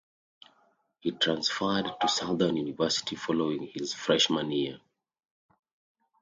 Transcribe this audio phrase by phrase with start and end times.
[1.01, 4.79] He transferred to Southern University following his freshman year.